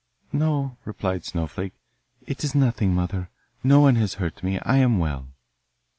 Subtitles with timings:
[0.33, 1.73] 'No,' replied Snowflake,
[2.25, 3.29] 'it is nothing, mother;
[3.63, 5.27] no one has hurt me; I am well.